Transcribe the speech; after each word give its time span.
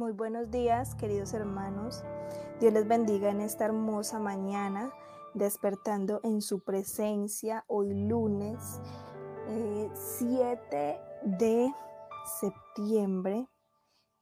Muy 0.00 0.12
buenos 0.12 0.50
días, 0.50 0.94
queridos 0.94 1.34
hermanos. 1.34 2.02
Dios 2.58 2.72
les 2.72 2.88
bendiga 2.88 3.28
en 3.28 3.42
esta 3.42 3.66
hermosa 3.66 4.18
mañana, 4.18 4.94
despertando 5.34 6.20
en 6.22 6.40
su 6.40 6.64
presencia 6.64 7.66
hoy 7.68 7.92
lunes 7.92 8.80
7 9.92 10.66
eh, 10.72 11.00
de 11.22 11.70
septiembre. 12.40 13.46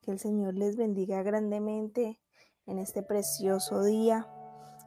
Que 0.03 0.11
el 0.11 0.19
Señor 0.19 0.55
les 0.55 0.77
bendiga 0.77 1.23
grandemente 1.23 2.19
en 2.67 2.81
este 2.81 3.05
precioso 3.05 3.85
día, 3.85 4.27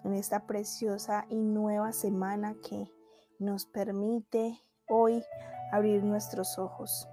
en 0.03 0.13
esta 0.13 0.45
preciosa 0.45 1.25
y 1.29 1.41
nueva 1.41 1.93
semana 1.93 2.53
que 2.67 2.91
nos 3.39 3.65
permite 3.65 4.59
hoy 4.89 5.23
abrir 5.71 6.03
nuestros 6.03 6.59
ojos. 6.59 7.07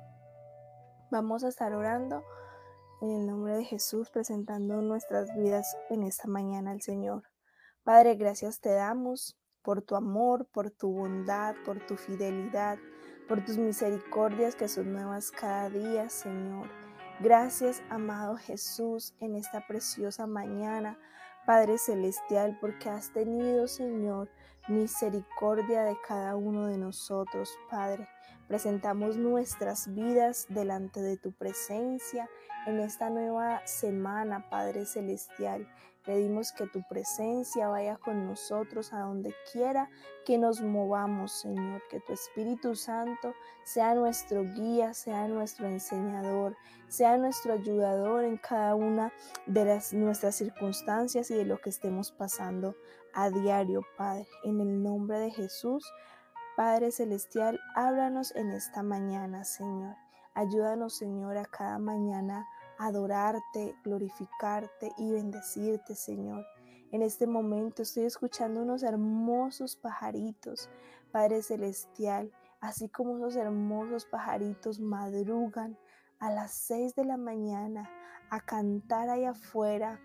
Vamos 1.13 1.45
a 1.45 1.49
estar 1.49 1.73
orando 1.75 2.25
en 3.01 3.11
el 3.11 3.27
nombre 3.27 3.57
de 3.57 3.65
Jesús, 3.65 4.11
presentando 4.11 4.81
nuestras 4.83 5.35
vidas 5.37 5.77
en 5.91 6.03
esta 6.03 6.29
mañana 6.29 6.73
al 6.73 6.83
Señor. 6.83 7.23
Padre, 7.85 8.17
gracias 8.17 8.61
te 8.61 8.71
damos 8.71 9.37
por 9.63 9.83
tu 9.83 9.97
amor, 9.97 10.47
por 10.47 10.71
tu 10.71 10.93
bondad, 10.93 11.55
por 11.65 11.85
tu 11.87 11.97
fidelidad, 11.97 12.79
por 13.29 13.45
tus 13.45 13.59
misericordias 13.59 14.57
que 14.57 14.69
son 14.69 14.93
nuevas 14.93 15.31
cada 15.31 15.69
día, 15.69 16.09
Señor. 16.09 16.69
Gracias, 17.21 17.83
amado 17.91 18.37
Jesús, 18.37 19.15
en 19.21 19.37
esta 19.37 19.67
preciosa 19.67 20.27
mañana, 20.27 20.99
Padre 21.47 21.79
Celestial, 21.79 22.59
porque 22.61 22.89
has 22.89 23.13
tenido, 23.13 23.69
Señor, 23.69 24.29
misericordia 24.69 25.83
de 25.83 25.97
cada 26.07 26.37
uno 26.37 26.67
de 26.67 26.79
nosotros, 26.79 27.51
Padre. 27.71 28.09
Presentamos 28.49 29.19
nuestras 29.19 29.95
vidas 29.95 30.47
delante 30.49 31.03
de 31.03 31.19
tu 31.19 31.33
presencia 31.33 32.31
en 32.67 32.81
esta 32.81 33.11
nueva 33.11 33.61
semana, 33.67 34.49
Padre 34.49 34.87
Celestial. 34.87 35.69
Pedimos 36.07 36.53
que 36.53 36.67
tu 36.67 36.83
presencia 36.89 37.69
vaya 37.69 37.99
con 37.99 38.27
nosotros 38.27 38.95
a 38.95 39.01
donde 39.01 39.35
quiera 39.53 39.91
que 40.25 40.39
nos 40.39 40.63
movamos, 40.63 41.33
Señor. 41.33 41.83
Que 41.91 42.01
tu 42.01 42.15
Espíritu 42.15 42.75
Santo 42.75 43.35
sea 43.65 43.95
nuestro 43.95 44.43
guía, 44.43 44.95
sea 44.95 45.29
nuestro 45.29 45.67
enseñador, 45.67 46.57
sea 46.89 47.19
nuestro 47.19 47.53
ayudador 47.53 48.25
en 48.25 48.39
cada 48.39 48.75
una 48.75 49.13
de 49.45 49.67
las, 49.67 49.93
nuestras 49.93 50.37
circunstancias 50.37 51.31
y 51.31 51.35
de 51.35 51.45
lo 51.45 51.59
que 51.59 51.69
estemos 51.69 52.13
pasando 52.13 52.75
a 53.13 53.29
diario, 53.29 53.83
Padre. 53.99 54.27
En 54.43 54.63
el 54.63 54.83
nombre 54.83 55.19
de 55.19 55.31
Jesús, 55.31 55.85
Padre 56.59 56.91
Celestial, 56.91 57.61
háblanos 57.77 58.35
en 58.35 58.51
esta 58.51 58.83
mañana, 58.83 59.45
Señor. 59.45 59.95
Ayúdanos, 60.35 60.99
Señor, 60.99 61.37
a 61.37 61.45
cada 61.45 61.79
mañana 61.79 62.49
adorarte, 62.79 63.77
glorificarte 63.85 64.91
y 64.99 65.13
bendecirte, 65.13 65.95
Señor. 65.95 66.45
En 66.91 67.03
este 67.03 67.29
momento 67.29 67.83
estoy 67.83 68.07
escuchando 68.07 68.61
unos 68.61 68.83
hermosos 68.83 69.77
pajaritos, 69.77 70.69
Padre 71.13 71.43
Celestial, 71.43 72.33
así 72.61 72.89
como 72.89 73.19
esos 73.19 73.37
hermosos 73.37 74.05
pajaritos 74.07 74.81
madrugan 74.81 75.79
a 76.19 76.33
las 76.33 76.51
seis 76.51 76.93
de 76.97 77.05
la 77.05 77.19
mañana 77.19 77.89
a 78.31 78.41
cantar 78.41 79.11
ahí 79.11 79.27
afuera. 79.27 80.01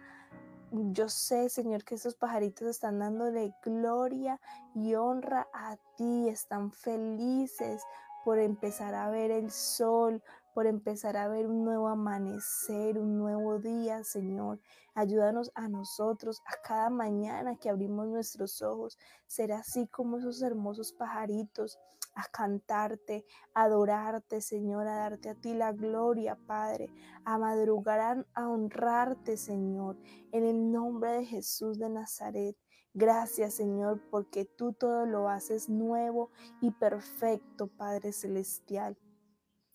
Yo 0.76 1.08
sé, 1.08 1.50
Señor, 1.50 1.84
que 1.84 1.94
esos 1.94 2.16
pajaritos 2.16 2.68
están 2.68 2.98
dándole 2.98 3.54
gloria 3.64 4.42
y 4.74 4.96
honra 4.96 5.48
a 5.54 5.78
ti, 5.98 6.28
están 6.28 6.72
felices 6.72 7.84
por 8.26 8.40
empezar 8.40 8.96
a 8.96 9.12
ver 9.12 9.30
el 9.30 9.52
sol, 9.52 10.24
por 10.54 10.68
empezar 10.68 11.18
a 11.18 11.28
ver 11.28 11.48
un 11.48 11.64
nuevo 11.64 11.88
amanecer, 11.88 13.00
un 13.00 13.18
nuevo 13.18 13.60
día, 13.60 14.04
Señor. 14.04 14.60
Ayúdanos 14.94 15.52
a 15.56 15.68
nosotros, 15.68 16.42
a 16.46 16.62
cada 16.62 16.90
mañana 16.90 17.56
que 17.56 17.70
abrimos 17.70 18.08
nuestros 18.08 18.62
ojos, 18.62 18.98
ser 19.28 19.52
así 19.52 19.88
como 19.88 20.18
esos 20.18 20.42
hermosos 20.42 20.94
pajaritos, 20.94 21.80
a 22.16 22.26
cantarte, 22.32 23.26
a 23.54 23.64
adorarte, 23.64 24.42
Señor, 24.42 24.88
a 24.88 24.96
darte 24.96 25.30
a 25.30 25.36
ti 25.36 25.54
la 25.54 25.72
gloria, 25.72 26.38
Padre, 26.46 26.90
a 27.26 27.38
madrugar, 27.38 28.28
a 28.34 28.50
honrarte, 28.50 29.38
Señor, 29.38 29.98
en 30.32 30.44
el 30.44 30.72
nombre 30.72 31.12
de 31.12 31.26
Jesús 31.26 31.80
de 31.80 31.90
Nazaret. 31.90 32.56
Gracias 32.96 33.56
Señor 33.56 34.00
porque 34.12 34.46
tú 34.46 34.74
todo 34.74 35.08
lo 35.08 35.28
haces 35.28 35.68
nuevo 35.68 36.30
y 36.62 36.70
perfecto, 36.70 37.66
Padre 37.66 38.14
Celestial. 38.14 38.96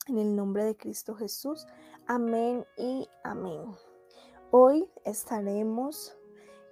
En 0.08 0.16
el 0.16 0.34
nombre 0.34 0.64
de 0.64 0.74
Cristo 0.74 1.14
Jesús. 1.14 1.66
Amén 2.06 2.64
y 2.78 3.06
amén. 3.24 3.74
Hoy 4.50 4.88
estaremos 5.04 6.16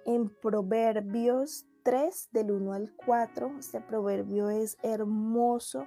en 0.05 0.29
Proverbios 0.29 1.67
3 1.83 2.29
del 2.31 2.49
1 2.49 2.73
al 2.73 2.91
4. 2.95 3.57
Este 3.59 3.79
proverbio 3.79 4.49
es 4.49 4.79
hermoso. 4.81 5.85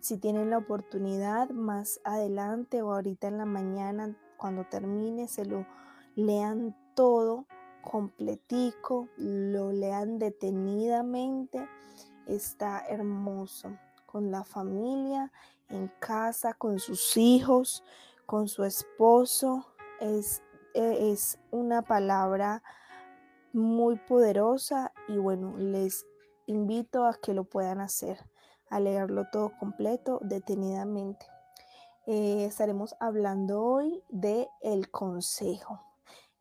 Si 0.00 0.18
tienen 0.18 0.50
la 0.50 0.58
oportunidad 0.58 1.48
más 1.48 1.98
adelante 2.04 2.82
o 2.82 2.92
ahorita 2.92 3.28
en 3.28 3.38
la 3.38 3.46
mañana, 3.46 4.14
cuando 4.36 4.64
termine, 4.64 5.28
se 5.28 5.46
lo 5.46 5.66
lean 6.14 6.76
todo 6.94 7.46
completico, 7.80 9.08
lo 9.16 9.72
lean 9.72 10.18
detenidamente, 10.18 11.66
está 12.26 12.84
hermoso 12.86 13.70
con 14.04 14.30
la 14.30 14.44
familia, 14.44 15.32
en 15.72 15.88
casa, 15.98 16.54
con 16.54 16.78
sus 16.78 17.16
hijos, 17.16 17.82
con 18.26 18.48
su 18.48 18.64
esposo. 18.64 19.66
Es, 20.00 20.42
e, 20.74 21.12
es 21.12 21.38
una 21.50 21.82
palabra 21.82 22.62
muy 23.52 23.96
poderosa 23.96 24.92
y 25.08 25.18
bueno, 25.18 25.56
les 25.56 26.06
invito 26.46 27.04
a 27.04 27.14
que 27.14 27.34
lo 27.34 27.44
puedan 27.44 27.80
hacer, 27.80 28.18
a 28.70 28.78
leerlo 28.78 29.26
todo 29.32 29.52
completo, 29.58 30.20
detenidamente. 30.22 31.26
Eh, 32.06 32.44
estaremos 32.44 32.94
hablando 33.00 33.62
hoy 33.62 34.02
de 34.08 34.48
el 34.60 34.90
consejo 34.90 35.80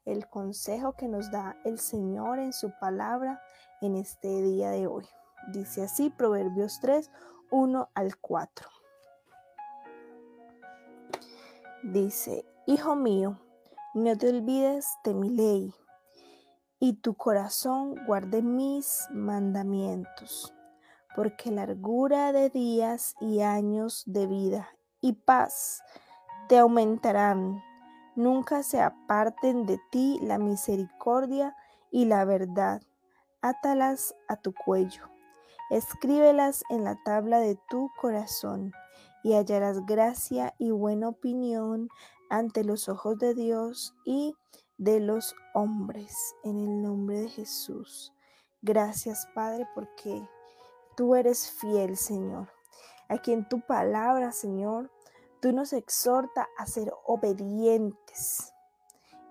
el 0.06 0.28
consejo 0.28 0.94
que 0.94 1.08
nos 1.08 1.32
da 1.32 1.58
el 1.64 1.80
Señor 1.80 2.40
en 2.40 2.54
su 2.54 2.72
palabra 2.80 3.42
en 3.82 3.96
este 3.96 4.42
día 4.42 4.72
de 4.72 4.88
hoy. 4.88 5.06
Dice 5.52 5.84
así 5.84 6.10
Proverbios 6.10 6.80
3, 6.82 7.10
1 7.52 7.90
al 7.94 8.18
4. 8.18 8.81
Dice, 11.84 12.46
Hijo 12.68 12.96
mío, 12.96 13.40
no 13.94 14.18
te 14.18 14.30
olvides 14.30 14.88
de 15.04 15.14
mi 15.14 15.30
ley, 15.30 15.74
y 16.80 16.94
tu 16.94 17.16
corazón 17.16 17.96
guarde 18.06 18.42
mis 18.42 19.08
mandamientos, 19.12 20.54
porque 21.16 21.52
largura 21.52 22.32
de 22.32 22.50
días 22.50 23.16
y 23.20 23.42
años 23.42 24.04
de 24.06 24.28
vida 24.28 24.70
y 25.02 25.14
paz 25.14 25.82
te 26.48 26.58
aumentarán 26.58 27.62
Nunca 28.16 28.62
se 28.62 28.82
aparten 28.82 29.66
de 29.66 29.80
ti 29.90 30.20
la 30.22 30.38
misericordia 30.38 31.56
y 31.92 32.06
la 32.06 32.26
verdad. 32.26 32.82
Átalas 33.42 34.16
a 34.28 34.36
tu 34.36 34.54
cuello. 34.54 35.10
Escríbelas 35.70 36.64
en 36.70 36.84
la 36.84 37.02
tabla 37.04 37.40
de 37.40 37.58
tu 37.70 37.90
corazón 38.02 38.74
y 39.24 39.34
hallarás 39.34 39.86
gracia 39.86 40.54
y 40.58 40.72
buena 40.72 41.10
opinión 41.10 41.90
ante 42.30 42.64
los 42.64 42.90
ojos 42.90 43.18
de 43.18 43.34
Dios 43.34 43.96
y 44.06 44.36
de 44.78 45.00
los 45.00 45.36
hombres. 45.54 46.16
En 46.44 46.58
el 46.58 46.82
nombre 46.82 47.22
de 47.22 47.30
Jesús. 47.30 48.14
Gracias, 48.62 49.28
Padre, 49.34 49.68
porque 49.76 50.28
tú 50.96 51.16
eres 51.16 51.52
fiel, 51.52 51.98
Señor. 51.98 52.50
Aquí 53.10 53.34
en 53.34 53.48
tu 53.50 53.60
palabra, 53.62 54.32
Señor, 54.32 54.90
Tú 55.42 55.52
nos 55.54 55.74
exhorta 55.74 56.48
a 56.56 56.68
ser 56.68 56.94
obedientes 57.04 58.54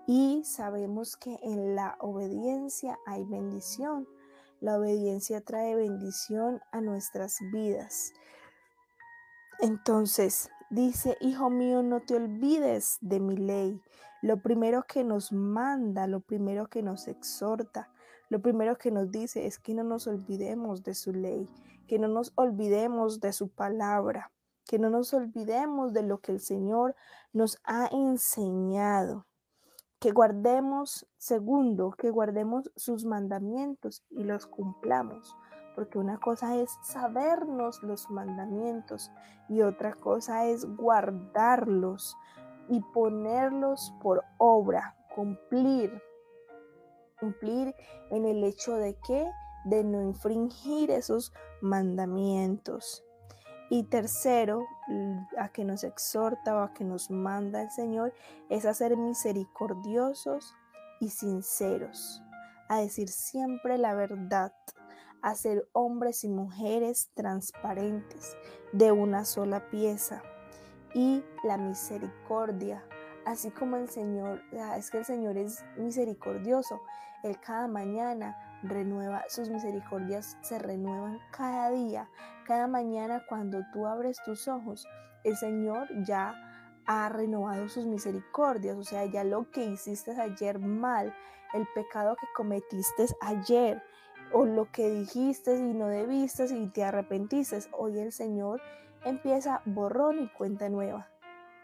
y 0.05 0.43
sabemos 0.43 1.15
que 1.15 1.39
en 1.41 1.73
la 1.73 1.95
obediencia 2.01 2.99
hay 3.05 3.23
bendición. 3.23 4.09
La 4.59 4.77
obediencia 4.77 5.39
trae 5.39 5.73
bendición 5.73 6.59
a 6.73 6.81
nuestras 6.81 7.37
vidas. 7.53 8.11
Entonces, 9.61 10.49
dice, 10.69 11.17
Hijo 11.21 11.49
mío, 11.49 11.83
no 11.83 12.01
te 12.01 12.15
olvides 12.15 12.97
de 13.01 13.19
mi 13.19 13.37
ley. 13.37 13.81
Lo 14.21 14.41
primero 14.41 14.83
que 14.83 15.03
nos 15.03 15.31
manda, 15.31 16.07
lo 16.07 16.19
primero 16.19 16.67
que 16.67 16.83
nos 16.83 17.07
exhorta, 17.07 17.89
lo 18.29 18.41
primero 18.41 18.77
que 18.77 18.91
nos 18.91 19.11
dice 19.11 19.45
es 19.45 19.59
que 19.59 19.73
no 19.73 19.83
nos 19.83 20.07
olvidemos 20.07 20.83
de 20.83 20.95
su 20.95 21.13
ley, 21.13 21.49
que 21.87 21.99
no 21.99 22.07
nos 22.07 22.33
olvidemos 22.35 23.19
de 23.19 23.33
su 23.33 23.49
palabra 23.49 24.31
que 24.71 24.79
no 24.79 24.89
nos 24.89 25.13
olvidemos 25.13 25.91
de 25.91 26.01
lo 26.01 26.19
que 26.19 26.31
el 26.31 26.39
Señor 26.39 26.95
nos 27.33 27.59
ha 27.65 27.87
enseñado, 27.91 29.25
que 29.99 30.11
guardemos, 30.11 31.05
segundo, 31.17 31.91
que 31.91 32.09
guardemos 32.09 32.71
sus 32.77 33.03
mandamientos 33.03 34.05
y 34.09 34.23
los 34.23 34.47
cumplamos, 34.47 35.35
porque 35.75 35.97
una 35.99 36.17
cosa 36.17 36.55
es 36.57 36.77
sabernos 36.83 37.81
los 37.83 38.09
mandamientos 38.09 39.11
y 39.49 39.61
otra 39.61 39.93
cosa 39.93 40.45
es 40.45 40.65
guardarlos 40.75 42.17
y 42.69 42.81
ponerlos 42.93 43.93
por 44.01 44.23
obra, 44.37 44.95
cumplir. 45.13 46.01
Cumplir 47.19 47.75
en 48.09 48.25
el 48.25 48.43
hecho 48.43 48.75
de 48.75 48.95
que 48.95 49.29
de 49.65 49.83
no 49.83 50.01
infringir 50.01 50.89
esos 50.89 51.33
mandamientos. 51.61 53.03
Y 53.69 53.83
tercero, 53.83 54.65
a 55.37 55.49
que 55.49 55.63
nos 55.63 55.83
exhorta 55.83 56.55
o 56.55 56.59
a 56.59 56.73
que 56.73 56.83
nos 56.83 57.09
manda 57.09 57.61
el 57.61 57.71
Señor 57.71 58.13
es 58.49 58.65
a 58.65 58.73
ser 58.73 58.97
misericordiosos 58.97 60.53
y 60.99 61.09
sinceros, 61.09 62.21
a 62.67 62.79
decir 62.79 63.07
siempre 63.07 63.77
la 63.77 63.93
verdad, 63.93 64.53
a 65.21 65.35
ser 65.35 65.67
hombres 65.73 66.23
y 66.23 66.29
mujeres 66.29 67.11
transparentes 67.13 68.35
de 68.71 68.91
una 68.91 69.25
sola 69.25 69.69
pieza. 69.69 70.23
Y 70.93 71.23
la 71.43 71.57
misericordia, 71.57 72.83
así 73.25 73.49
como 73.51 73.77
el 73.77 73.89
Señor, 73.89 74.41
es 74.77 74.89
que 74.91 74.99
el 74.99 75.05
Señor 75.05 75.37
es 75.37 75.63
misericordioso, 75.77 76.81
Él 77.23 77.39
cada 77.39 77.67
mañana 77.67 78.59
renueva, 78.63 79.23
sus 79.29 79.49
misericordias 79.49 80.37
se 80.41 80.59
renuevan 80.59 81.19
cada 81.31 81.71
día, 81.71 82.09
cada 82.45 82.67
mañana 82.67 83.23
cuando 83.27 83.61
tú 83.71 83.87
abres 83.87 84.21
tus 84.25 84.47
ojos, 84.47 84.87
el 85.23 85.37
Señor 85.37 85.87
ya 86.03 86.35
ha 86.85 87.09
renovado 87.09 87.69
sus 87.69 87.85
misericordias, 87.85 88.77
o 88.77 88.83
sea, 88.83 89.05
ya 89.05 89.23
lo 89.23 89.49
que 89.51 89.65
hiciste 89.65 90.11
ayer 90.19 90.59
mal, 90.59 91.13
el 91.53 91.67
pecado 91.73 92.15
que 92.15 92.27
cometiste 92.35 93.05
ayer, 93.21 93.81
o 94.33 94.45
lo 94.45 94.71
que 94.71 94.89
dijiste 94.89 95.57
y 95.57 95.73
no 95.73 95.87
debiste 95.87 96.45
y 96.45 96.67
te 96.67 96.83
arrepentiste, 96.83 97.59
hoy 97.77 97.99
el 97.99 98.11
Señor 98.11 98.61
empieza 99.03 99.61
borrón 99.65 100.19
y 100.19 100.27
cuenta 100.29 100.69
nueva. 100.69 101.07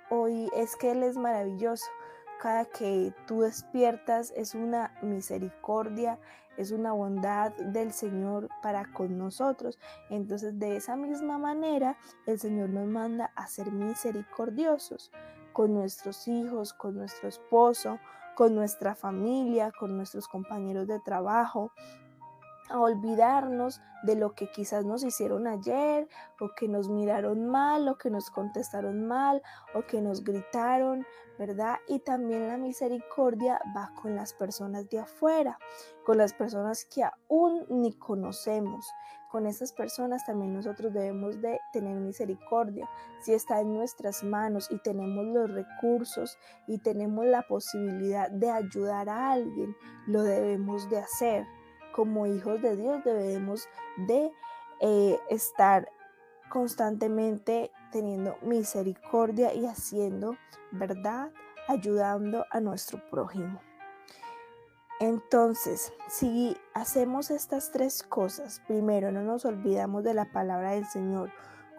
Hoy 0.10 0.50
es 0.56 0.76
que 0.76 0.92
Él 0.92 1.04
es 1.04 1.18
maravilloso. 1.18 1.86
Cada 2.42 2.66
que 2.66 3.14
tú 3.26 3.42
despiertas 3.42 4.32
es 4.36 4.54
una 4.54 4.94
misericordia, 5.02 6.20
es 6.56 6.72
una 6.72 6.92
bondad 6.92 7.52
del 7.54 7.92
Señor 7.92 8.50
para 8.62 8.92
con 8.94 9.18
nosotros. 9.18 9.80
Entonces 10.10 10.60
de 10.60 10.76
esa 10.76 10.96
misma 10.96 11.38
manera 11.38 11.98
el 12.26 12.40
Señor 12.40 12.70
nos 12.70 12.88
manda 12.88 13.32
a 13.36 13.48
ser 13.48 13.72
misericordiosos 13.72 15.12
con 15.54 15.74
nuestros 15.74 16.28
hijos, 16.28 16.74
con 16.74 16.96
nuestro 16.96 17.28
esposo, 17.28 18.00
con 18.36 18.54
nuestra 18.54 18.94
familia, 18.94 19.72
con 19.72 19.98
nuestros 19.98 20.28
compañeros 20.28 20.88
de 20.88 21.00
trabajo, 21.00 21.72
a 22.70 22.80
olvidarnos 22.80 23.82
de 24.04 24.16
lo 24.16 24.34
que 24.34 24.50
quizás 24.52 24.86
nos 24.86 25.04
hicieron 25.04 25.48
ayer 25.48 26.08
o 26.40 26.50
que 26.56 26.68
nos 26.68 26.90
miraron 26.90 27.48
mal 27.48 27.88
o 27.88 27.98
que 27.98 28.10
nos 28.10 28.30
contestaron 28.30 29.08
mal 29.08 29.42
o 29.74 29.82
que 29.82 30.02
nos 30.02 30.24
gritaron, 30.24 31.06
¿verdad? 31.38 31.78
Y 31.88 32.00
también 32.00 32.48
la 32.48 32.58
misericordia 32.58 33.60
va 33.76 33.92
con 34.02 34.16
las 34.16 34.34
personas 34.34 34.90
de 34.90 35.00
afuera, 35.00 35.58
con 36.06 36.18
las 36.18 36.34
personas 36.34 36.86
que 36.86 37.04
aún 37.04 37.66
ni 37.70 37.94
conocemos. 37.94 38.88
Con 39.30 39.46
esas 39.46 39.74
personas 39.74 40.26
también 40.26 40.54
nosotros 40.54 40.94
debemos 40.94 41.42
de 41.42 41.60
tener 41.74 41.98
misericordia. 41.98 42.90
Si 43.22 43.34
está 43.34 43.60
en 43.60 43.74
nuestras 43.74 44.24
manos 44.24 44.72
y 44.72 44.78
tenemos 44.78 45.26
los 45.26 45.52
recursos 45.52 46.38
y 46.66 46.78
tenemos 46.78 47.26
la 47.26 47.42
posibilidad 47.42 48.32
de 48.32 48.50
ayudar 48.50 49.10
a 49.10 49.32
alguien, 49.32 49.76
lo 50.06 50.24
debemos 50.24 50.90
de 50.90 51.00
hacer 51.00 51.46
como 51.98 52.28
hijos 52.28 52.62
de 52.62 52.78
Dios 52.78 53.04
debemos 53.04 53.68
de 54.06 54.32
eh, 54.82 55.20
estar 55.32 55.90
constantemente 56.48 57.72
teniendo 57.92 58.38
misericordia 58.44 59.52
y 59.56 59.66
haciendo 59.66 60.38
verdad, 60.72 61.32
ayudando 61.68 62.46
a 62.52 62.60
nuestro 62.60 63.02
prójimo. 63.10 63.60
Entonces, 65.00 65.92
si 66.08 66.56
hacemos 66.76 67.32
estas 67.32 67.72
tres 67.72 68.04
cosas, 68.04 68.62
primero 68.68 69.12
no 69.12 69.24
nos 69.24 69.44
olvidamos 69.46 70.04
de 70.04 70.14
la 70.14 70.32
palabra 70.32 70.74
del 70.74 70.86
Señor, 70.86 71.32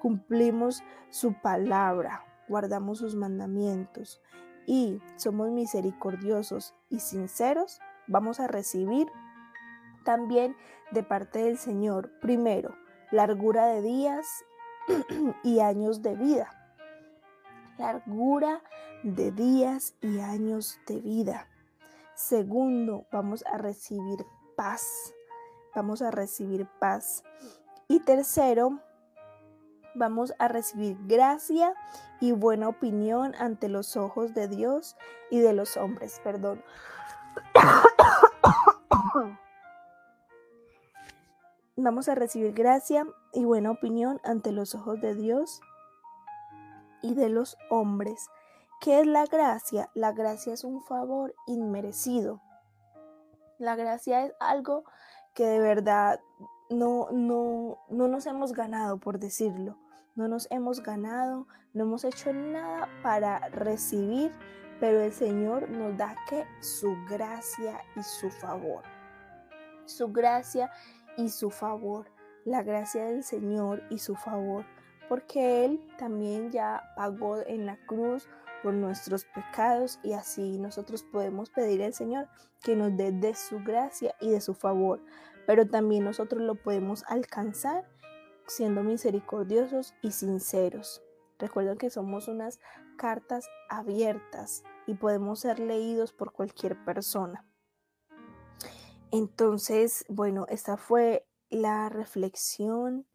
cumplimos 0.03 0.83
su 1.11 1.33
palabra, 1.35 2.25
guardamos 2.49 2.99
sus 2.99 3.15
mandamientos 3.15 4.21
y 4.67 5.01
somos 5.15 5.51
misericordiosos 5.51 6.75
y 6.91 6.99
sinceros, 6.99 7.81
vamos 8.09 8.41
a 8.41 8.49
recibir 8.49 9.07
también 10.05 10.57
de 10.91 11.03
parte 11.03 11.41
del 11.41 11.59
Señor. 11.59 12.11
Primero, 12.21 12.75
largura 13.11 13.67
de 13.67 13.83
días 13.83 14.27
y 15.43 15.61
años 15.61 16.03
de 16.03 16.17
vida. 16.17 16.51
Largura 17.79 18.63
de 19.03 19.31
días 19.31 19.95
y 20.01 20.21
años 20.21 20.81
de 20.87 21.01
vida. 21.01 21.47
Segundo, 22.15 23.07
vamos 23.13 23.45
a 23.47 23.59
recibir 23.59 24.27
paz. 24.57 25.15
Vamos 25.75 26.03
a 26.03 26.11
recibir 26.11 26.67
paz. 26.81 27.23
Y 27.87 28.01
tercero, 28.01 28.81
vamos 29.95 30.35
a 30.39 30.49
recibir 30.49 30.97
gracia 31.07 31.75
y 32.21 32.33
buena 32.33 32.69
opinión 32.69 33.35
ante 33.39 33.69
los 33.69 33.97
ojos 33.97 34.35
de 34.35 34.49
Dios 34.49 34.97
y 35.31 35.39
de 35.39 35.53
los 35.53 35.77
hombres. 35.77 36.21
Perdón. 36.25 36.63
Vamos 41.83 42.09
a 42.09 42.15
recibir 42.15 42.53
gracia 42.53 43.07
y 43.33 43.45
buena 43.45 43.71
opinión 43.71 44.21
ante 44.25 44.53
los 44.53 44.75
ojos 44.75 45.01
de 45.01 45.15
Dios 45.15 45.61
y 47.03 47.15
de 47.15 47.29
los 47.29 47.57
hombres. 47.71 48.29
¿Qué 48.81 49.01
es 49.01 49.07
la 49.07 49.27
gracia? 49.27 49.91
La 49.95 50.13
gracia 50.13 50.53
es 50.53 50.65
un 50.65 50.83
favor 50.83 51.35
inmerecido. 51.47 52.41
La 53.59 53.77
gracia 53.77 54.25
es 54.25 54.33
algo 54.41 54.85
que 55.35 55.47
de 55.47 55.59
verdad 55.59 56.21
no, 56.71 57.09
no, 57.13 57.79
no 57.89 58.09
nos 58.09 58.27
hemos 58.27 58.53
ganado, 58.53 58.99
por 58.99 59.19
decirlo. 59.19 59.77
No 60.17 60.27
nos 60.27 60.49
hemos 60.51 60.83
ganado, 60.83 61.47
no 61.75 61.85
hemos 61.85 62.05
hecho 62.05 62.33
nada 62.33 62.89
para 63.03 63.49
recibir, 63.51 64.33
pero 64.81 65.01
el 65.01 65.13
Señor 65.13 65.71
nos 65.71 65.97
da 65.97 66.17
que 66.29 66.45
su 66.61 66.97
gracia 67.09 67.81
y 67.95 68.03
su 68.03 68.31
favor. 68.31 68.83
Su 69.87 70.13
gracia 70.13 70.71
y 70.71 70.98
su 71.29 71.51
favor, 71.51 72.07
la 72.45 72.63
gracia 72.63 73.05
del 73.07 73.25
Señor 73.25 73.83
y 73.91 73.99
su 73.99 74.15
favor, 74.15 74.65
porque 75.09 75.65
Él 75.65 75.85
también 75.99 76.53
ya 76.53 76.83
pagó 76.97 77.39
en 77.47 77.67
la 77.67 77.77
cruz 77.87 78.29
por 78.63 78.75
nuestros 78.75 79.25
pecados 79.25 79.99
y 80.03 80.13
así 80.13 80.59
nosotros 80.59 81.03
podemos 81.03 81.51
pedir 81.51 81.83
al 81.83 81.95
Señor 81.95 82.29
que 82.63 82.77
nos 82.77 82.97
dé 82.97 83.13
de 83.13 83.35
su 83.35 83.59
gracia 83.59 84.15
y 84.21 84.31
de 84.31 84.41
su 84.41 84.55
favor, 84.55 85.03
pero 85.47 85.69
también 85.69 86.05
nosotros 86.05 86.43
lo 86.43 86.55
podemos 86.55 87.05
alcanzar 87.09 87.89
siendo 88.47 88.83
misericordiosos 88.83 89.95
y 90.03 90.13
sinceros. 90.13 91.03
Recuerden 91.39 91.79
que 91.79 91.91
somos 91.91 92.29
unas 92.29 92.61
cartas 92.97 93.49
abiertas 93.69 94.65
y 94.87 94.95
podemos 94.95 95.41
ser 95.41 95.61
leídos 95.61 96.13
por 96.13 96.33
cualquier 96.33 96.83
persona. 96.85 97.48
Entonces, 99.11 100.05
bueno, 100.09 100.45
esta 100.49 100.77
fue 100.77 101.27
la 101.49 101.89
reflexión 101.89 103.07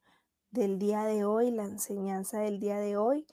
del 0.50 0.80
día 0.80 1.04
de 1.04 1.24
hoy, 1.24 1.52
la 1.52 1.66
enseñanza 1.66 2.40
del 2.40 2.60
día 2.60 2.80
de 2.80 2.98
hoy, 2.98 3.28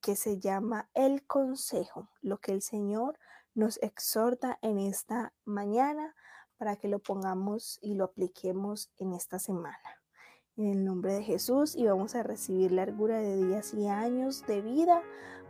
que 0.00 0.16
se 0.16 0.38
llama 0.38 0.88
el 0.94 1.24
consejo, 1.26 2.08
lo 2.22 2.38
que 2.38 2.52
el 2.52 2.62
Señor 2.62 3.18
nos 3.54 3.80
exhorta 3.82 4.58
en 4.62 4.78
esta 4.78 5.32
mañana 5.44 6.14
para 6.56 6.76
que 6.76 6.88
lo 6.88 6.98
pongamos 6.98 7.78
y 7.82 7.94
lo 7.94 8.04
apliquemos 8.04 8.90
en 8.98 9.12
esta 9.12 9.38
semana. 9.38 9.78
En 10.56 10.66
el 10.66 10.84
nombre 10.84 11.14
de 11.14 11.22
Jesús 11.22 11.76
y 11.76 11.86
vamos 11.86 12.14
a 12.14 12.22
recibir 12.22 12.72
largura 12.72 13.20
de 13.20 13.36
días 13.36 13.74
y 13.74 13.86
años 13.86 14.44
de 14.46 14.60
vida, 14.60 15.02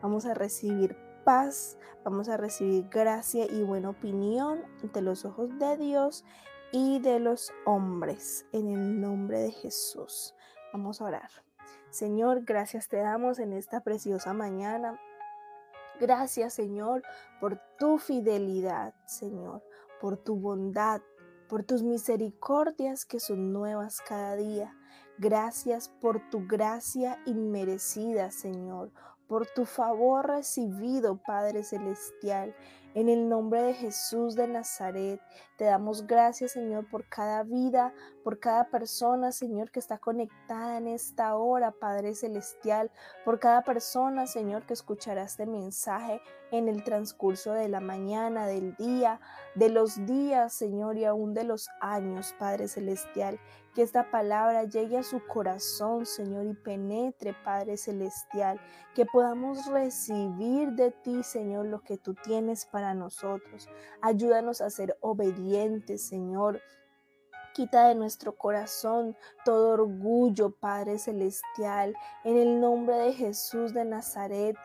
vamos 0.02 0.26
a 0.26 0.34
recibir 0.34 0.96
paz, 1.26 1.76
vamos 2.04 2.28
a 2.28 2.36
recibir 2.36 2.88
gracia 2.88 3.46
y 3.50 3.64
buena 3.64 3.90
opinión 3.90 4.62
ante 4.80 5.02
los 5.02 5.24
ojos 5.24 5.50
de 5.58 5.76
Dios 5.76 6.24
y 6.70 7.00
de 7.00 7.18
los 7.18 7.52
hombres, 7.64 8.46
en 8.52 8.68
el 8.68 9.00
nombre 9.00 9.40
de 9.40 9.50
Jesús. 9.50 10.36
Vamos 10.72 11.00
a 11.00 11.06
orar. 11.06 11.30
Señor, 11.90 12.44
gracias 12.44 12.88
te 12.88 12.98
damos 12.98 13.40
en 13.40 13.52
esta 13.54 13.80
preciosa 13.80 14.34
mañana. 14.34 15.00
Gracias, 15.98 16.54
Señor, 16.54 17.02
por 17.40 17.60
tu 17.76 17.98
fidelidad, 17.98 18.94
Señor, 19.06 19.64
por 20.00 20.18
tu 20.18 20.36
bondad, 20.36 21.00
por 21.48 21.64
tus 21.64 21.82
misericordias 21.82 23.04
que 23.04 23.18
son 23.18 23.52
nuevas 23.52 24.00
cada 24.00 24.36
día. 24.36 24.76
Gracias 25.18 25.88
por 25.88 26.30
tu 26.30 26.46
gracia 26.46 27.18
inmerecida, 27.26 28.30
Señor, 28.30 28.92
por 29.26 29.46
tu 29.46 29.64
favor 29.64 30.26
recibido, 30.26 31.16
Padre 31.16 31.62
Celestial. 31.62 32.54
En 32.96 33.10
el 33.10 33.28
nombre 33.28 33.60
de 33.60 33.74
Jesús 33.74 34.36
de 34.36 34.48
Nazaret, 34.48 35.20
te 35.58 35.66
damos 35.66 36.06
gracias, 36.06 36.52
Señor, 36.52 36.88
por 36.88 37.06
cada 37.10 37.42
vida, 37.42 37.92
por 38.24 38.40
cada 38.40 38.70
persona, 38.70 39.32
Señor, 39.32 39.70
que 39.70 39.80
está 39.80 39.98
conectada 39.98 40.78
en 40.78 40.86
esta 40.86 41.36
hora, 41.36 41.72
Padre 41.72 42.14
Celestial, 42.14 42.90
por 43.22 43.38
cada 43.38 43.60
persona, 43.64 44.26
Señor, 44.26 44.64
que 44.64 44.72
escuchará 44.72 45.24
este 45.24 45.44
mensaje 45.44 46.22
en 46.52 46.68
el 46.68 46.84
transcurso 46.84 47.52
de 47.52 47.68
la 47.68 47.80
mañana, 47.80 48.46
del 48.46 48.74
día, 48.76 49.20
de 49.54 49.68
los 49.68 50.06
días, 50.06 50.54
Señor, 50.54 50.96
y 50.96 51.04
aún 51.04 51.34
de 51.34 51.44
los 51.44 51.68
años, 51.80 52.34
Padre 52.38 52.66
Celestial. 52.66 53.38
Que 53.74 53.82
esta 53.82 54.10
palabra 54.10 54.64
llegue 54.64 54.96
a 54.96 55.02
su 55.02 55.20
corazón, 55.26 56.06
Señor, 56.06 56.46
y 56.46 56.54
penetre, 56.54 57.34
Padre 57.44 57.76
Celestial. 57.76 58.58
Que 58.94 59.04
podamos 59.04 59.66
recibir 59.66 60.70
de 60.72 60.92
ti, 60.92 61.22
Señor, 61.22 61.66
lo 61.66 61.82
que 61.82 61.98
tú 61.98 62.14
tienes 62.14 62.64
para 62.64 62.85
nosotros. 62.94 63.68
Ayúdanos 64.02 64.60
a 64.60 64.70
ser 64.70 64.96
obedientes, 65.00 66.02
Señor. 66.02 66.60
Quita 67.54 67.88
de 67.88 67.94
nuestro 67.94 68.36
corazón 68.36 69.16
todo 69.44 69.70
orgullo, 69.70 70.50
Padre 70.50 70.98
Celestial. 70.98 71.94
En 72.24 72.36
el 72.36 72.60
nombre 72.60 72.96
de 72.96 73.12
Jesús 73.12 73.72
de 73.72 73.84
Nazaret, 73.84 74.56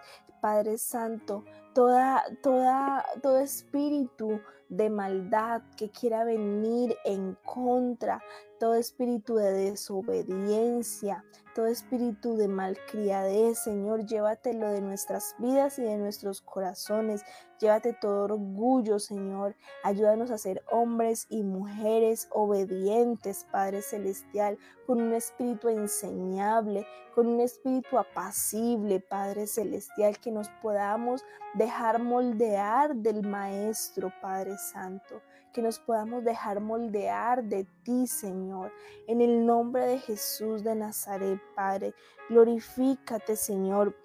Padre 0.42 0.78
Santo, 0.78 1.46
toda, 1.74 2.24
toda, 2.42 3.06
todo 3.22 3.40
espíritu 3.40 4.42
de 4.68 4.90
maldad 4.90 5.62
que 5.78 5.92
quiera 5.92 6.24
venir 6.24 6.98
en 7.06 7.38
contra, 7.46 8.22
todo 8.62 8.76
espíritu 8.76 9.38
de 9.38 9.72
desobediencia, 9.72 11.26
todo 11.56 11.66
espíritu 11.66 12.38
de 12.38 12.48
malcriadez, 12.48 13.58
Señor, 13.58 14.06
llévatelo 14.06 14.70
de 14.70 14.82
nuestras 14.82 15.34
vidas 15.40 15.80
y 15.80 15.82
de 15.82 15.98
nuestros 15.98 16.44
corazones. 16.44 17.24
Llévate 17.60 17.94
todo 17.94 18.26
orgullo, 18.26 19.00
Señor. 19.00 19.56
Ayúdanos 19.84 20.30
a 20.30 20.38
ser 20.38 20.62
hombres 20.70 21.26
y 21.28 21.42
mujeres 21.42 22.28
obedientes, 22.30 23.48
Padre 23.52 23.82
Celestial, 23.82 24.60
con 24.86 25.02
un 25.02 25.16
espíritu 25.16 25.68
enseñable, 25.70 26.86
con 27.16 27.26
un 27.26 27.40
espíritu 27.40 27.98
apacible, 27.98 29.00
Padre 29.00 29.48
Celestial, 29.48 30.20
que 30.20 30.30
nos 30.30 30.50
podamos 30.62 31.26
dejar 31.56 31.98
moldear 31.98 32.96
del 32.96 33.28
Maestro, 33.28 34.14
Padre 34.22 34.56
Santo 34.60 35.20
que 35.52 35.62
nos 35.62 35.80
podamos 35.80 36.24
dejar 36.24 36.60
moldear 36.60 37.44
de 37.44 37.66
ti, 37.84 38.08
Señor. 38.08 38.72
En 39.08 39.22
el 39.22 39.46
nombre 39.46 39.86
de 39.86 40.00
Jesús 40.00 40.64
de 40.64 40.76
Nazaret, 40.76 41.40
Padre, 41.56 41.94
glorifícate, 42.30 43.36
Señor. 43.36 43.96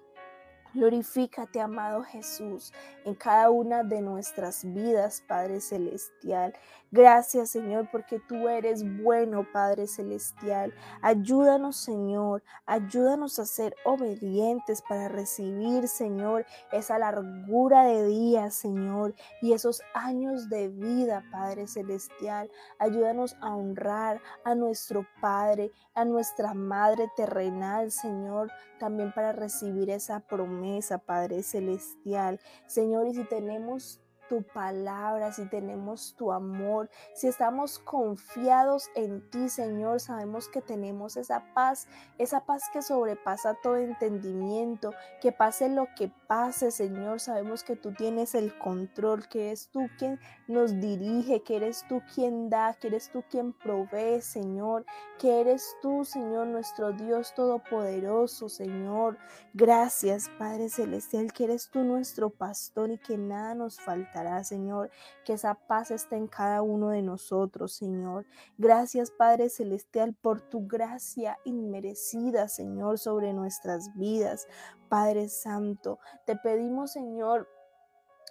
Glorifícate, 0.73 1.61
amado 1.61 2.03
Jesús, 2.03 2.73
en 3.05 3.15
cada 3.15 3.49
una 3.49 3.83
de 3.83 4.01
nuestras 4.01 4.63
vidas, 4.73 5.23
Padre 5.27 5.61
Celestial. 5.61 6.53
Gracias, 6.91 7.49
Señor, 7.51 7.89
porque 7.91 8.19
tú 8.19 8.47
eres 8.47 8.83
bueno, 9.01 9.45
Padre 9.51 9.87
Celestial. 9.87 10.73
Ayúdanos, 11.01 11.77
Señor. 11.77 12.43
Ayúdanos 12.65 13.39
a 13.39 13.45
ser 13.45 13.75
obedientes 13.85 14.81
para 14.87 15.09
recibir, 15.09 15.87
Señor, 15.87 16.45
esa 16.71 16.97
largura 16.97 17.83
de 17.83 18.05
días, 18.05 18.53
Señor, 18.53 19.15
y 19.41 19.53
esos 19.53 19.81
años 19.93 20.49
de 20.49 20.69
vida, 20.69 21.23
Padre 21.31 21.67
Celestial. 21.67 22.49
Ayúdanos 22.79 23.35
a 23.41 23.55
honrar 23.55 24.21
a 24.45 24.55
nuestro 24.55 25.05
Padre, 25.21 25.71
a 25.93 26.05
nuestra 26.05 26.53
Madre 26.53 27.09
terrenal, 27.15 27.91
Señor, 27.91 28.49
también 28.79 29.11
para 29.13 29.31
recibir 29.31 29.89
esa 29.89 30.19
promesa, 30.21 30.56
Padre 30.97 31.43
Celestial. 31.43 32.39
Señor, 32.65 33.07
y 33.07 33.13
si 33.13 33.23
tenemos 33.23 34.01
tu 34.27 34.43
palabra, 34.43 35.31
si 35.31 35.45
tenemos 35.47 36.15
tu 36.17 36.31
amor, 36.31 36.89
si 37.13 37.27
estamos 37.27 37.79
confiados 37.79 38.89
en 38.95 39.29
ti, 39.29 39.49
Señor, 39.49 39.99
sabemos 39.99 40.47
que 40.49 40.61
tenemos 40.61 41.17
esa 41.17 41.53
paz, 41.53 41.87
esa 42.17 42.45
paz 42.45 42.63
que 42.71 42.81
sobrepasa 42.81 43.55
todo 43.61 43.77
entendimiento, 43.77 44.93
que 45.21 45.31
pase 45.31 45.69
lo 45.69 45.87
que 45.95 46.11
pase, 46.27 46.71
Señor, 46.71 47.19
sabemos 47.19 47.63
que 47.63 47.75
tú 47.75 47.93
tienes 47.93 48.35
el 48.35 48.57
control, 48.57 49.27
que 49.27 49.47
eres 49.47 49.69
tú 49.69 49.87
quien 49.97 50.19
nos 50.47 50.79
dirige, 50.79 51.43
que 51.43 51.57
eres 51.57 51.85
tú 51.87 52.01
quien 52.13 52.49
da, 52.49 52.73
que 52.73 52.87
eres 52.87 53.09
tú 53.11 53.23
quien 53.29 53.53
provee, 53.53 54.21
Señor, 54.21 54.85
que 55.19 55.41
eres 55.41 55.75
tú, 55.81 56.05
Señor, 56.05 56.47
nuestro 56.47 56.91
Dios 56.91 57.33
todopoderoso, 57.33 58.49
Señor. 58.49 59.17
Gracias, 59.53 60.29
Padre 60.37 60.69
Celestial, 60.69 61.33
que 61.33 61.45
eres 61.45 61.69
tú 61.69 61.83
nuestro 61.83 62.29
pastor 62.29 62.91
y 62.91 62.97
que 62.97 63.17
nada 63.17 63.55
nos 63.55 63.79
falta 63.79 64.16
Señor, 64.43 64.89
que 65.25 65.33
esa 65.33 65.55
paz 65.55 65.91
esté 65.91 66.15
en 66.15 66.27
cada 66.27 66.61
uno 66.61 66.89
de 66.89 67.01
nosotros, 67.01 67.73
Señor. 67.73 68.25
Gracias, 68.57 69.11
Padre 69.11 69.49
Celestial, 69.49 70.13
por 70.13 70.41
tu 70.41 70.67
gracia 70.67 71.37
inmerecida, 71.45 72.47
Señor, 72.47 72.99
sobre 72.99 73.33
nuestras 73.33 73.95
vidas. 73.95 74.47
Padre 74.89 75.29
Santo, 75.29 75.99
te 76.25 76.35
pedimos, 76.35 76.91
Señor, 76.91 77.47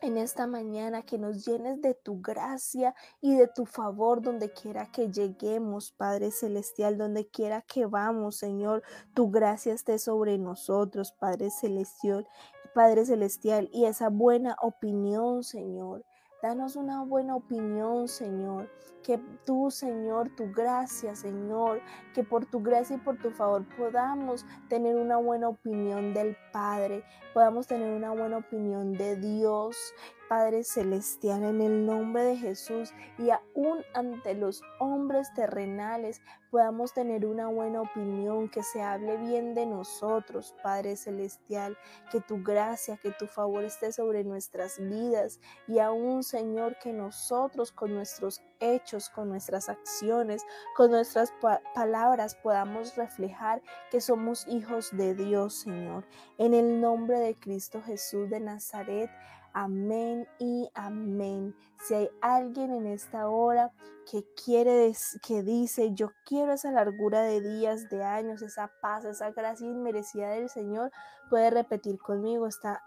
en 0.03 0.19
esta 0.19 0.47
mañana 0.47 1.03
que 1.03 1.19
nos 1.19 1.47
llenes 1.47 1.81
de 1.81 1.95
tu 1.95 2.21
gracia 2.21 2.95
y 3.21 3.35
de 3.35 3.49
tu 3.49 3.65
favor 3.65 4.21
donde 4.21 4.53
quiera 4.53 4.91
que 4.93 5.11
lleguemos, 5.11 5.93
Padre 5.93 6.31
Celestial, 6.31 6.99
donde 6.99 7.27
quiera 7.29 7.63
que 7.63 7.87
vamos, 7.87 8.37
Señor, 8.37 8.83
tu 9.15 9.31
gracia 9.31 9.73
esté 9.73 9.99
sobre 9.99 10.37
nosotros, 10.37 11.13
Padre 11.13 11.51
Celestial, 11.51 12.29
Padre 12.77 13.07
Celestial, 13.07 13.71
y 13.73 13.87
esa 13.87 14.11
buena 14.11 14.55
opinión, 14.61 15.43
Señor. 15.43 16.05
Danos 16.43 16.77
una 16.77 17.03
buena 17.05 17.35
opinión, 17.35 18.07
Señor. 18.07 18.71
Que 19.03 19.19
tú, 19.47 19.71
Señor, 19.71 20.29
tu 20.37 20.53
gracia, 20.53 21.15
Señor, 21.15 21.81
que 22.13 22.23
por 22.23 22.45
tu 22.45 22.61
gracia 22.61 22.97
y 22.97 22.99
por 22.99 23.17
tu 23.17 23.31
favor 23.31 23.65
podamos 23.79 24.45
tener 24.69 24.97
una 24.97 25.17
buena 25.17 25.49
opinión 25.49 26.13
del 26.13 26.37
Padre, 26.53 27.03
podamos 27.33 27.67
tener 27.67 27.95
una 27.95 28.11
buena 28.11 28.37
opinión 28.37 28.93
de 28.93 29.17
Dios, 29.17 29.95
Padre 30.29 30.65
Celestial, 30.65 31.45
en 31.45 31.61
el 31.61 31.87
nombre 31.87 32.23
de 32.23 32.37
Jesús 32.37 32.93
y 33.19 33.31
aún 33.31 33.85
ante 33.95 34.35
los 34.35 34.63
hombres 34.81 35.33
terrenales 35.35 36.21
podamos 36.51 36.95
tener 36.95 37.27
una 37.27 37.49
buena 37.49 37.83
opinión, 37.83 38.49
que 38.49 38.63
se 38.63 38.83
hable 38.83 39.17
bien 39.19 39.55
de 39.55 39.67
nosotros, 39.67 40.55
Padre 40.63 40.97
Celestial, 40.97 41.77
que 42.11 42.21
tu 42.21 42.43
gracia, 42.43 42.97
que 42.97 43.11
tu 43.11 43.27
favor 43.27 43.65
esté 43.65 43.93
sobre 43.93 44.25
nuestras 44.25 44.79
vidas 44.79 45.39
y 45.69 45.79
aún, 45.79 46.23
Señor, 46.23 46.79
que 46.79 46.93
nosotros 46.93 47.73
con 47.73 47.95
nuestros 47.95 48.41
hechos, 48.61 49.11
con 49.11 49.29
nuestras 49.29 49.69
acciones, 49.69 50.43
con 50.77 50.91
nuestras 50.91 51.33
palabras 51.75 52.37
podamos 52.37 52.97
reflejar 52.97 53.63
que 53.91 54.01
somos 54.01 54.47
hijos 54.49 54.97
de 54.97 55.15
Dios, 55.15 55.55
Señor. 55.55 56.05
En 56.39 56.55
el 56.55 56.81
nombre 56.81 57.19
de 57.19 57.35
Cristo 57.35 57.83
Jesús 57.83 58.31
de 58.31 58.41
Nazaret, 58.41 59.11
Amén 59.59 60.29
y 60.39 60.69
amén. 60.75 61.57
Si 61.81 61.95
hay 61.95 62.11
alguien 62.21 62.73
en 62.73 62.87
esta 62.87 63.31
hora 63.31 63.73
que 64.11 64.23
quiere, 64.45 64.93
que 65.27 65.43
dice, 65.43 65.95
yo 65.95 66.11
quiero 66.27 66.53
esa 66.53 66.71
largura 66.71 67.23
de 67.23 67.41
días, 67.41 67.89
de 67.89 68.05
años, 68.05 68.43
esa 68.43 68.71
paz, 68.83 69.07
esa 69.07 69.31
gracia 69.31 69.67
inmerecida 69.67 70.29
del 70.29 70.51
Señor, 70.51 70.91
puede 71.31 71.49
repetir 71.49 71.99
conmigo 71.99 72.47
esta 72.47 72.85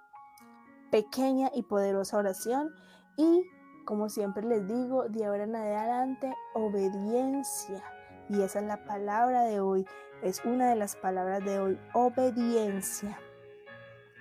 pequeña 0.91 1.49
y 1.55 1.63
poderosa 1.63 2.17
oración. 2.17 2.71
Y 3.17 3.49
como 3.83 4.07
siempre 4.07 4.45
les 4.45 4.67
digo, 4.67 5.09
de 5.09 5.25
ahora 5.25 5.45
en 5.45 5.55
adelante, 5.55 6.31
obediencia. 6.53 7.83
Y 8.29 8.43
esa 8.43 8.59
es 8.59 8.67
la 8.67 8.85
palabra 8.85 9.41
de 9.45 9.59
hoy. 9.59 9.87
Es 10.21 10.45
una 10.45 10.69
de 10.69 10.75
las 10.75 10.95
palabras 10.95 11.43
de 11.43 11.59
hoy, 11.61 11.79
obediencia. 11.93 13.19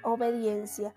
Obediencia 0.02 0.94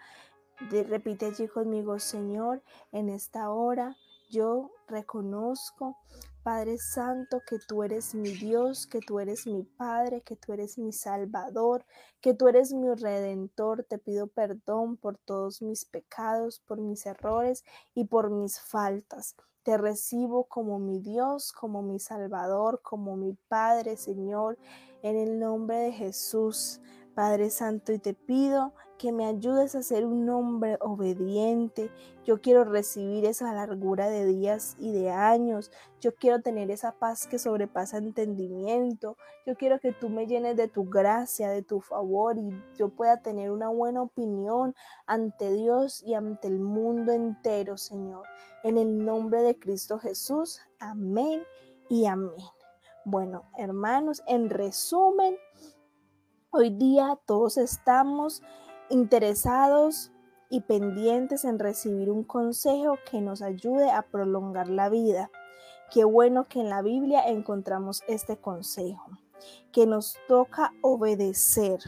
repite 0.69 1.27
allí 1.27 1.47
conmigo, 1.47 1.99
Señor, 1.99 2.63
en 2.91 3.09
esta 3.09 3.49
hora 3.49 3.95
yo 4.29 4.71
reconozco, 4.87 5.97
Padre 6.43 6.77
Santo, 6.79 7.41
que 7.47 7.59
tú 7.59 7.83
eres 7.83 8.15
mi 8.15 8.31
Dios, 8.31 8.87
que 8.87 8.99
tú 8.99 9.19
eres 9.19 9.45
mi 9.45 9.63
Padre, 9.63 10.21
que 10.21 10.35
tú 10.35 10.53
eres 10.53 10.79
mi 10.79 10.91
Salvador, 10.91 11.85
que 12.19 12.33
tú 12.33 12.47
eres 12.47 12.73
mi 12.73 12.87
Redentor. 12.95 13.83
Te 13.83 13.99
pido 13.99 14.27
perdón 14.27 14.97
por 14.97 15.17
todos 15.17 15.61
mis 15.61 15.85
pecados, 15.85 16.59
por 16.65 16.79
mis 16.79 17.05
errores 17.05 17.63
y 17.93 18.05
por 18.05 18.31
mis 18.31 18.59
faltas. 18.59 19.35
Te 19.63 19.77
recibo 19.77 20.45
como 20.45 20.79
mi 20.79 20.99
Dios, 20.99 21.51
como 21.51 21.83
mi 21.83 21.99
Salvador, 21.99 22.81
como 22.81 23.17
mi 23.17 23.33
Padre, 23.47 23.97
Señor, 23.97 24.57
en 25.03 25.17
el 25.17 25.39
nombre 25.39 25.77
de 25.77 25.91
Jesús. 25.91 26.81
Padre 27.13 27.49
Santo, 27.49 27.91
y 27.91 27.99
te 27.99 28.13
pido 28.13 28.73
que 29.01 29.11
me 29.11 29.25
ayudes 29.25 29.73
a 29.73 29.81
ser 29.81 30.05
un 30.05 30.29
hombre 30.29 30.77
obediente. 30.79 31.89
Yo 32.23 32.39
quiero 32.39 32.63
recibir 32.65 33.25
esa 33.25 33.51
largura 33.51 34.07
de 34.09 34.27
días 34.27 34.75
y 34.77 34.91
de 34.91 35.09
años. 35.09 35.71
Yo 35.99 36.13
quiero 36.13 36.43
tener 36.43 36.69
esa 36.69 36.91
paz 36.91 37.25
que 37.25 37.39
sobrepasa 37.39 37.97
entendimiento. 37.97 39.17
Yo 39.47 39.55
quiero 39.55 39.79
que 39.79 39.91
tú 39.91 40.09
me 40.09 40.27
llenes 40.27 40.55
de 40.55 40.67
tu 40.67 40.87
gracia, 40.87 41.49
de 41.49 41.63
tu 41.63 41.81
favor 41.81 42.37
y 42.37 42.51
yo 42.77 42.89
pueda 42.89 43.23
tener 43.23 43.49
una 43.49 43.69
buena 43.69 44.03
opinión 44.03 44.75
ante 45.07 45.51
Dios 45.51 46.03
y 46.03 46.13
ante 46.13 46.47
el 46.47 46.59
mundo 46.59 47.11
entero, 47.11 47.77
Señor. 47.77 48.27
En 48.63 48.77
el 48.77 49.03
nombre 49.03 49.41
de 49.41 49.57
Cristo 49.57 49.97
Jesús. 49.97 50.61
Amén 50.79 51.41
y 51.89 52.05
amén. 52.05 52.45
Bueno, 53.03 53.45
hermanos, 53.57 54.21
en 54.27 54.51
resumen, 54.51 55.37
hoy 56.51 56.69
día 56.69 57.17
todos 57.25 57.57
estamos 57.57 58.43
interesados 58.91 60.11
y 60.49 60.61
pendientes 60.61 61.45
en 61.45 61.59
recibir 61.59 62.09
un 62.11 62.23
consejo 62.23 62.97
que 63.09 63.21
nos 63.21 63.41
ayude 63.41 63.89
a 63.89 64.03
prolongar 64.03 64.67
la 64.67 64.89
vida. 64.89 65.31
Qué 65.91 66.03
bueno 66.03 66.45
que 66.47 66.59
en 66.59 66.69
la 66.69 66.81
Biblia 66.81 67.23
encontramos 67.27 68.03
este 68.07 68.37
consejo, 68.37 69.09
que 69.71 69.87
nos 69.87 70.17
toca 70.27 70.73
obedecer, 70.81 71.79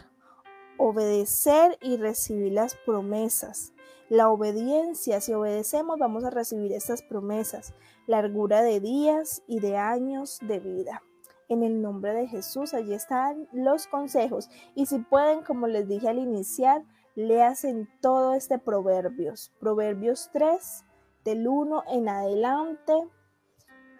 obedecer 0.78 1.78
y 1.82 1.98
recibir 1.98 2.52
las 2.52 2.74
promesas. 2.86 3.74
La 4.08 4.30
obediencia, 4.30 5.20
si 5.20 5.32
obedecemos, 5.32 5.98
vamos 5.98 6.24
a 6.24 6.30
recibir 6.30 6.72
estas 6.72 7.02
promesas, 7.02 7.74
largura 8.06 8.62
de 8.62 8.80
días 8.80 9.42
y 9.46 9.60
de 9.60 9.76
años 9.76 10.38
de 10.42 10.60
vida. 10.60 11.02
En 11.48 11.62
el 11.62 11.82
nombre 11.82 12.14
de 12.14 12.26
Jesús, 12.26 12.72
allí 12.72 12.94
están 12.94 13.48
los 13.52 13.86
consejos. 13.86 14.48
Y 14.74 14.86
si 14.86 14.98
pueden, 14.98 15.42
como 15.42 15.66
les 15.66 15.86
dije 15.86 16.08
al 16.08 16.18
iniciar, 16.18 16.84
leas 17.14 17.64
en 17.64 17.88
todo 18.00 18.34
este 18.34 18.58
Proverbios. 18.58 19.52
Proverbios 19.60 20.30
3, 20.32 20.84
del 21.24 21.46
1 21.46 21.84
en 21.88 22.08
adelante. 22.08 22.94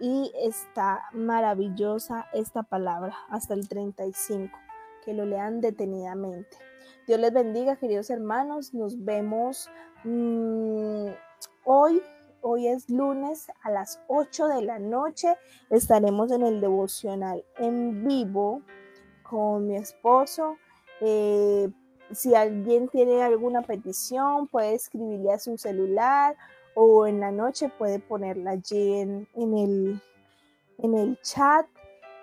Y 0.00 0.32
está 0.34 1.04
maravillosa 1.12 2.26
esta 2.32 2.64
palabra 2.64 3.16
hasta 3.28 3.54
el 3.54 3.68
35. 3.68 4.58
Que 5.04 5.14
lo 5.14 5.24
lean 5.24 5.60
detenidamente. 5.60 6.56
Dios 7.06 7.20
les 7.20 7.32
bendiga, 7.32 7.76
queridos 7.76 8.10
hermanos. 8.10 8.74
Nos 8.74 9.04
vemos 9.04 9.70
mm, 10.04 11.08
hoy. 11.64 12.02
Hoy 12.46 12.68
es 12.68 12.90
lunes 12.90 13.46
a 13.62 13.70
las 13.70 14.02
8 14.08 14.48
de 14.48 14.62
la 14.62 14.78
noche. 14.78 15.34
Estaremos 15.70 16.30
en 16.30 16.42
el 16.42 16.60
devocional 16.60 17.42
en 17.56 18.04
vivo 18.04 18.60
con 19.22 19.66
mi 19.66 19.76
esposo. 19.76 20.58
Eh, 21.00 21.70
si 22.14 22.34
alguien 22.34 22.88
tiene 22.88 23.22
alguna 23.22 23.62
petición, 23.62 24.48
puede 24.48 24.74
escribirle 24.74 25.32
a 25.32 25.38
su 25.38 25.58
celular 25.58 26.36
o 26.74 27.06
en 27.06 27.20
la 27.20 27.30
noche 27.30 27.68
puede 27.68 27.98
ponerla 27.98 28.52
allí 28.52 28.94
en, 28.94 29.28
el, 29.34 30.00
en 30.78 30.94
el 30.94 31.18
chat. 31.22 31.66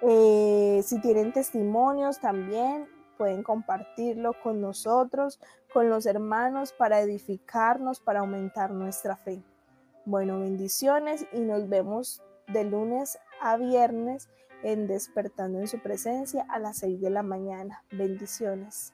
Eh, 0.02 0.82
si 0.84 1.00
tienen 1.02 1.32
testimonios 1.32 2.20
también 2.20 2.88
pueden 3.18 3.44
compartirlo 3.44 4.34
con 4.42 4.62
nosotros, 4.62 5.40
con 5.72 5.90
los 5.90 6.08
hermanos, 6.08 6.74
para 6.74 7.02
edificarnos, 7.02 8.00
para 8.00 8.22
aumentar 8.22 8.72
nuestra 8.72 9.16
fe. 9.16 9.44
Bueno, 10.06 10.40
bendiciones 10.40 11.28
y 11.32 11.42
nos 11.42 11.70
vemos 11.70 12.24
de 12.48 12.64
lunes 12.64 13.20
a 13.40 13.58
viernes 13.58 14.28
en 14.64 14.88
Despertando 14.88 15.60
en 15.60 15.68
su 15.68 15.78
presencia 15.80 16.48
a 16.50 16.58
las 16.58 16.80
6 16.80 17.00
de 17.00 17.12
la 17.12 17.22
mañana. 17.22 17.84
Bendiciones. 17.92 18.92